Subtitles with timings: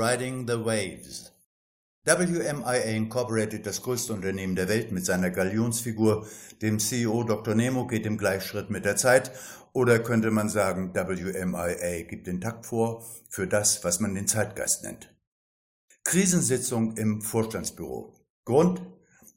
[0.00, 1.30] Riding the Waves.
[2.06, 6.26] WMIA Incorporated, das größte Unternehmen der Welt mit seiner Galionsfigur,
[6.62, 7.54] dem CEO Dr.
[7.54, 9.30] Nemo, geht im Gleichschritt mit der Zeit.
[9.74, 14.84] Oder könnte man sagen, WMIA gibt den Takt vor für das, was man den Zeitgeist
[14.84, 15.14] nennt.
[16.04, 18.14] Krisensitzung im Vorstandsbüro.
[18.46, 18.80] Grund?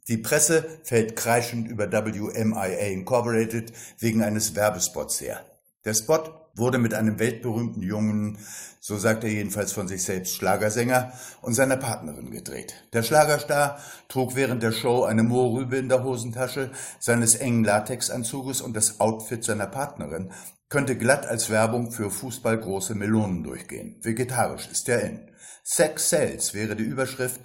[0.08, 5.46] Die Presse fällt kreischend über WMIA Incorporated wegen eines Werbespots her.
[5.86, 6.24] Der Spot
[6.56, 8.38] wurde mit einem weltberühmten jungen,
[8.80, 12.76] so sagt er jedenfalls von sich selbst, Schlagersänger und seiner Partnerin gedreht.
[12.94, 18.76] Der Schlagerstar trug während der Show eine Mohrrübe in der Hosentasche seines engen Latexanzuges und
[18.76, 20.32] das Outfit seiner Partnerin
[20.70, 24.00] könnte glatt als Werbung für fußballgroße Melonen durchgehen.
[24.02, 25.32] Vegetarisch ist er in.
[25.64, 27.42] Sex Sells wäre die Überschrift,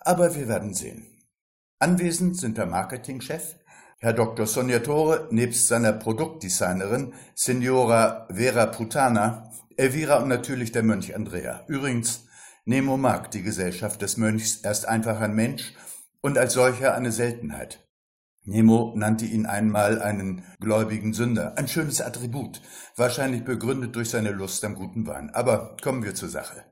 [0.00, 1.06] aber wir werden sehen.
[1.78, 3.56] Anwesend sind der Marketingchef,
[4.02, 4.46] Herr Dr.
[4.46, 11.64] Sognatore nebst seiner Produktdesignerin Signora Vera Putana, Elvira und natürlich der Mönch Andrea.
[11.68, 12.24] Übrigens,
[12.64, 15.74] Nemo mag die Gesellschaft des Mönchs, erst einfach ein Mensch
[16.22, 17.86] und als solcher eine Seltenheit.
[18.44, 22.62] Nemo nannte ihn einmal einen gläubigen Sünder, ein schönes Attribut,
[22.96, 25.28] wahrscheinlich begründet durch seine Lust am guten Wein.
[25.34, 26.64] Aber kommen wir zur Sache.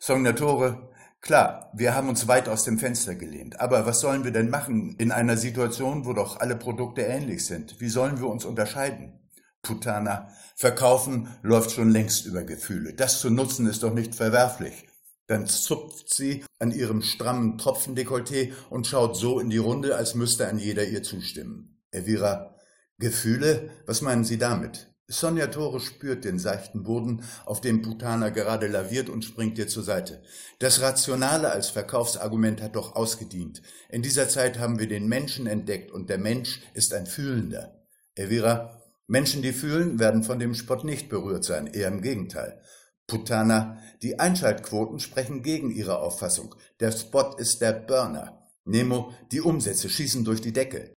[0.00, 0.90] Sognatore
[1.24, 3.58] Klar, wir haben uns weit aus dem Fenster gelehnt.
[3.58, 7.80] Aber was sollen wir denn machen in einer Situation, wo doch alle Produkte ähnlich sind?
[7.80, 9.18] Wie sollen wir uns unterscheiden?
[9.62, 12.92] Putana, verkaufen läuft schon längst über Gefühle.
[12.92, 14.86] Das zu nutzen ist doch nicht verwerflich.
[15.26, 20.46] Dann zupft sie an ihrem strammen Tropfendekolleté und schaut so in die Runde, als müsste
[20.46, 21.82] ein jeder ihr zustimmen.
[21.90, 22.54] Elvira,
[22.98, 23.70] Gefühle?
[23.86, 24.93] Was meinen Sie damit?
[25.06, 29.82] Sonja Tore spürt den seichten Boden, auf dem Putana gerade laviert und springt ihr zur
[29.82, 30.22] Seite.
[30.60, 33.60] Das Rationale als Verkaufsargument hat doch ausgedient.
[33.90, 37.84] In dieser Zeit haben wir den Menschen entdeckt und der Mensch ist ein Fühlender.
[38.14, 42.58] Elvira, Menschen, die fühlen, werden von dem Spott nicht berührt sein, eher im Gegenteil.
[43.06, 46.54] Putana, die Einschaltquoten sprechen gegen ihre Auffassung.
[46.80, 48.48] Der Spot ist der Burner.
[48.64, 50.94] Nemo, die Umsätze schießen durch die Decke.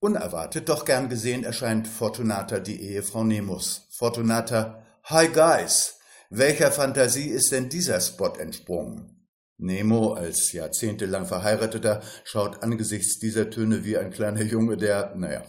[0.00, 3.88] Unerwartet, doch gern gesehen erscheint Fortunata die Ehefrau Nemos.
[3.90, 5.96] Fortunata, Hi Guys,
[6.30, 9.26] welcher Fantasie ist denn dieser Spot entsprungen?
[9.56, 15.42] Nemo, als jahrzehntelang Verheirateter, schaut angesichts dieser Töne wie ein kleiner Junge, der, naja.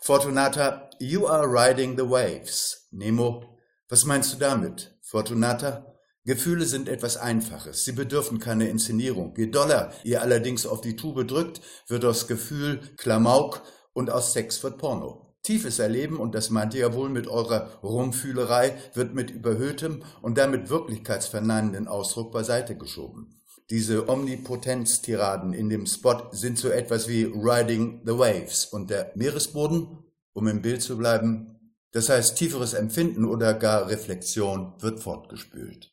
[0.00, 2.86] Fortunata, you are riding the waves.
[2.92, 4.96] Nemo, was meinst du damit?
[5.02, 5.92] Fortunata,
[6.24, 7.84] Gefühle sind etwas Einfaches.
[7.84, 9.34] Sie bedürfen keine Inszenierung.
[9.36, 13.62] Je doller ihr allerdings auf die Tube drückt, wird aus Gefühl Klamauk
[13.92, 15.34] und aus Sex wird Porno.
[15.42, 20.38] Tiefes Erleben, und das meint ihr ja wohl mit eurer Rumfühlerei, wird mit überhöhtem und
[20.38, 23.40] damit wirklichkeitsverneinenden Ausdruck beiseite geschoben.
[23.68, 29.98] Diese Omnipotenztiraden in dem Spot sind so etwas wie Riding the Waves und der Meeresboden,
[30.32, 31.58] um im Bild zu bleiben,
[31.90, 35.92] das heißt tieferes Empfinden oder gar Reflexion wird fortgespült.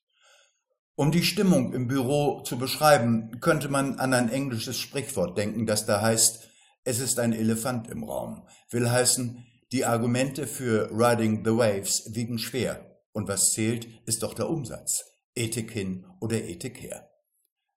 [1.00, 5.86] Um die Stimmung im Büro zu beschreiben, könnte man an ein englisches Sprichwort denken, das
[5.86, 6.50] da heißt,
[6.84, 12.38] es ist ein Elefant im Raum, will heißen, die Argumente für Riding the Waves wiegen
[12.38, 15.06] schwer, und was zählt, ist doch der Umsatz,
[15.36, 17.10] Ethik hin oder Ethik her.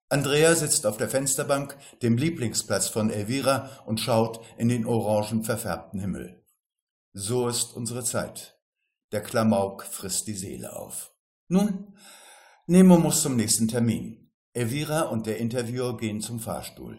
[0.09, 6.01] Andrea sitzt auf der Fensterbank, dem Lieblingsplatz von Elvira, und schaut in den orangen verfärbten
[6.01, 6.43] Himmel.
[7.13, 8.59] So ist unsere Zeit.
[9.13, 11.13] Der Klamauk frisst die Seele auf.
[11.47, 11.95] Nun,
[12.65, 14.31] Nemo muss zum nächsten Termin.
[14.53, 16.97] Elvira und der Interviewer gehen zum Fahrstuhl.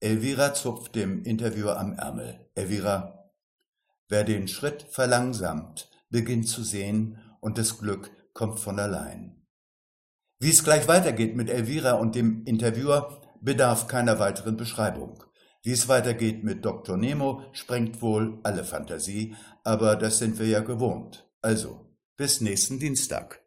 [0.00, 2.50] Elvira zupft dem Interviewer am Ärmel.
[2.56, 3.30] Elvira,
[4.08, 9.46] wer den Schritt verlangsamt, beginnt zu sehen und das Glück kommt von allein.
[10.40, 15.22] Wie es gleich weitergeht mit Elvira und dem Interviewer, bedarf keiner weiteren Beschreibung.
[15.62, 16.96] Wie es weitergeht mit Dr.
[16.96, 21.30] Nemo, sprengt wohl alle Fantasie, aber das sind wir ja gewohnt.
[21.40, 21.86] Also,
[22.16, 23.40] bis nächsten Dienstag.